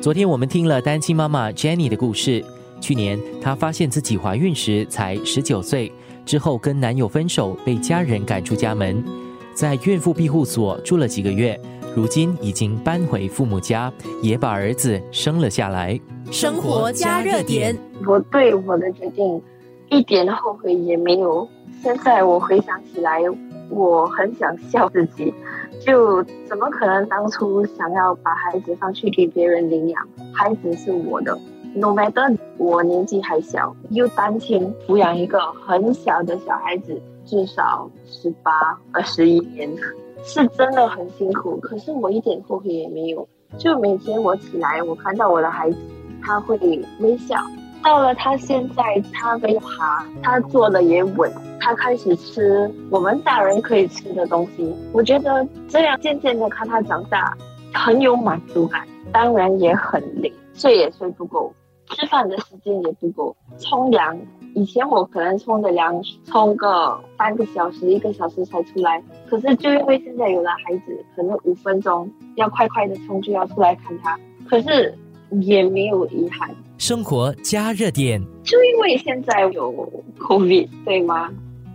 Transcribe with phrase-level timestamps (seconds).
[0.00, 2.44] 昨天我们听了单亲妈妈 Jenny 的故事。
[2.80, 5.92] 去年她发现自己怀孕时才十九岁，
[6.24, 9.02] 之后跟男友分手，被家人赶出家门，
[9.54, 11.60] 在孕妇庇护所住了几个月，
[11.96, 13.92] 如今已经搬回父母家，
[14.22, 15.98] 也把儿子生了下来。
[16.30, 17.76] 生活加热点，
[18.06, 19.42] 我对我的决定
[19.90, 21.48] 一点后悔也没有。
[21.82, 23.20] 现在我回想起来，
[23.70, 25.32] 我很想笑自己。
[25.80, 30.08] 就怎么可能当初想要把孩子放去给别人领养？
[30.34, 31.38] 孩子是我的
[31.74, 39.70] ，no matter 我年纪还小，又单亲抚养一个很小的小孩子，至少十八、二十一年，
[40.24, 41.56] 是真的很辛苦。
[41.58, 43.28] 可是我一点后悔也没有。
[43.56, 45.78] 就每天我起来，我看到我的孩子，
[46.22, 46.58] 他会
[47.00, 47.36] 微笑。
[47.84, 48.82] 到了他现在，
[49.12, 51.30] 他可以爬，他坐的也稳。
[51.60, 57.36] 他开始吃我们大人可以吃的东西，我觉得这样渐渐的看他长大，
[57.72, 58.86] 很有满足感。
[59.10, 61.50] 当然也很累，睡也睡不够，
[61.86, 63.34] 吃饭的时间也不够。
[63.58, 64.18] 冲凉，
[64.54, 69.02] 以前我可能冲的凉，冲个半个小时、一个小时才出来。
[69.26, 74.94] 可是就因为现在有了孩子，可能五分钟要快快的冲就要出来看他，可是
[75.40, 76.54] 也没有遗憾。
[76.76, 79.72] 生活加热点，就因为现在有
[80.18, 81.30] COVID，对吗？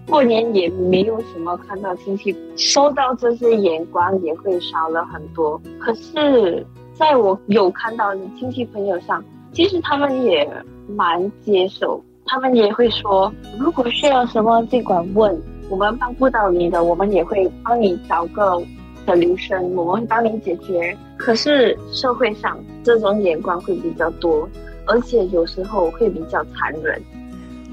[0.08, 5.60] 过年也没有什么看到亲戚，收到这些眼光也会少了很多。
[5.80, 9.24] 可是，在我有看到的亲戚朋友上，
[9.54, 10.48] 其实他们也
[10.88, 18.62] 蛮接受，他们也会说，如果需要什么尽管问，我们帮不到你的，我们也会帮你找个
[19.06, 20.96] 的留声，我们会帮你解决。
[21.18, 24.48] 可是社会上这种眼光会比较多，
[24.86, 27.02] 而且有时候会比较残忍。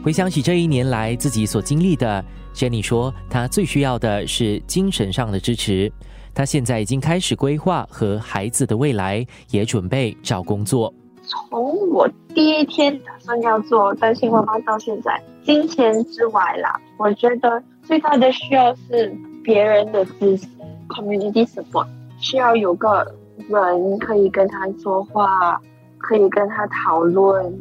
[0.02, 5.92] 回想起这一年来自己所经历的，Jenny 说，她最需要的是精神上的支持。
[6.34, 10.92] 她现在已经开始规划和孩子的未来，也准备找工作。
[11.22, 20.46] 从我第一天打算要做单亲妈妈到现在，金钱之外啦，我觉得最大的需要是别人的支持
[20.88, 21.86] ，community support，
[22.18, 23.06] 需要有个
[23.50, 25.60] 人可以跟他说话，
[25.98, 27.52] 可以跟他讨论，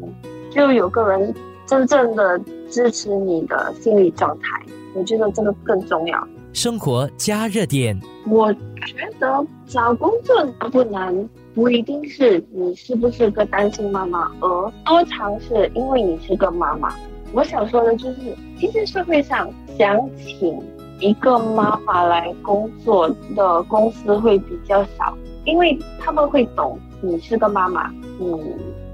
[0.50, 1.36] 就有个人。
[1.70, 4.60] 真正的支持你的心理状态，
[4.96, 6.28] 我觉得这个更重要。
[6.52, 7.96] 生活加热点，
[8.28, 16.92] 我觉得找工作难不难，不一定是你是不是个单亲妈妈，而多尝试，因为你是个妈妈。
[17.34, 19.48] 我想说的就是，其实社会上
[19.78, 20.60] 想请
[21.00, 25.16] 一个妈妈来工作的公司会比较少，
[25.46, 28.42] 因为他们会懂你是个妈妈，你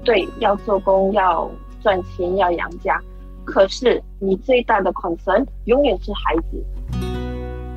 [0.04, 1.50] 对要做工要。
[1.86, 3.00] 赚钱要养家，
[3.44, 6.66] 可是你最大的 concern 永远是孩子。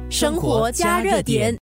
[0.10, 1.56] 生活加热点。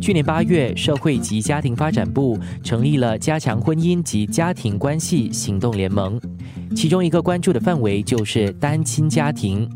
[0.00, 6.20] 去年八月，社会及家庭发展部成立了加强婚姻及家庭关系行动联盟，
[6.76, 9.68] 其中一个关注的范围就是单亲家庭。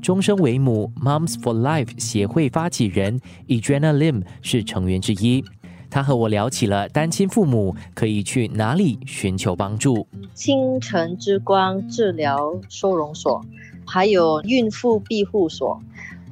[0.00, 5.44] 终身为母 Moms for Life 协会发起人 Edrina Lim 是成员之一。
[5.90, 10.06] 他和我聊起了单亲父母可以去哪里寻求帮助。
[10.34, 13.44] 清晨之光治疗收容所，
[13.86, 15.80] 还有孕妇庇护所，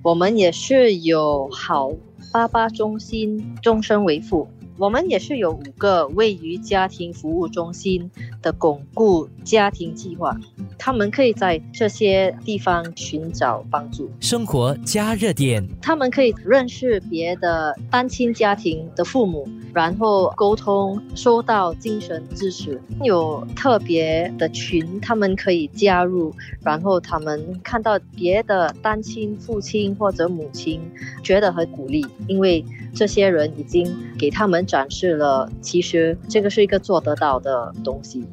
[0.02, 1.90] 我们也是有好
[2.32, 4.46] 爸爸中心，终身为父。
[4.78, 8.10] 我们也是有五个位于家庭服务中心
[8.42, 10.36] 的巩固家庭计划，
[10.78, 14.10] 他们可以在这些地方寻找帮助。
[14.20, 22.80] 生活加热点，他们可以认识别的单亲家庭的父母，然后沟通，收到精神支持。
[23.02, 30.80] 有特别的群，他们可以加入，然后他们看到别的单亲父亲或者母亲，
[31.22, 32.64] 觉得很鼓励，因为
[32.96, 33.86] 这些人已经
[34.18, 34.56] 给他们。
[34.66, 38.24] 展示了，其实这个是一个做得到的东西。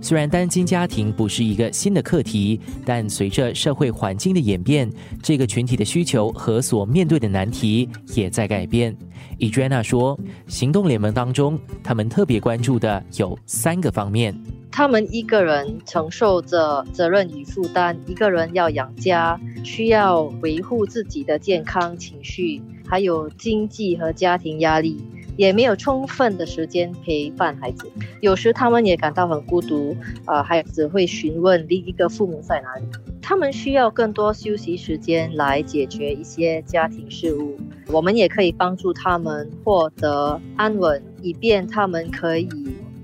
[0.00, 4.90] 虽然单亲家庭不是一个新的课题，但随着社会环境的演变，
[5.22, 8.96] 这个群体的需求和所面对的难题也在改变。
[9.38, 10.18] 伊 n 娜说，
[10.48, 14.34] 行动联盟当中，他们特别关注的有三个方面：
[14.72, 25.00] 他们一个人承受着责任与负担，一个人要养家，需要维护自己的健康、情绪，还有经济和家庭压力。
[25.36, 27.86] 也没有充分的时间陪伴孩子，
[28.22, 29.94] 有时他们也感到很孤独，
[30.24, 32.86] 呃，孩子会询问另一个父母在哪里，
[33.20, 37.54] 他们需要更多休息时间来解决一些家庭事务。
[37.88, 42.48] 我们也可以帮助他们获得安稳，以便他们可以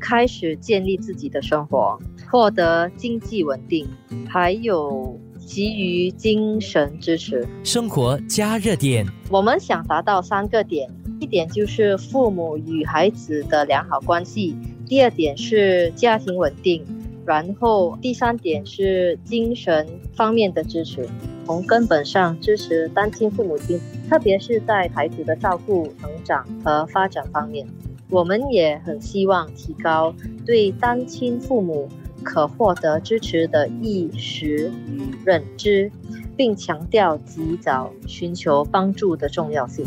[0.01, 1.99] 开始建立自己的生活，
[2.31, 3.87] 获得经济稳定，
[4.27, 7.47] 还有给予精神支持。
[7.65, 10.91] 生活加热点，我们想达到三个点。
[11.21, 14.57] 一点就是父母与孩子的良好关系，
[14.89, 16.85] 第二点是家庭稳定，
[17.25, 19.87] 然后第三点是精神
[20.17, 21.09] 方面的支持。
[21.47, 23.81] 从根本上支持单亲父母亲，
[24.11, 27.65] 特别是在孩子的照顾、成长和发展方面。
[28.11, 30.13] 我们也很希望提高
[30.45, 31.89] 对单亲父母
[32.23, 35.91] 可获得支持的意识与认知，
[36.37, 39.87] 并强调及早寻求帮助的重要性。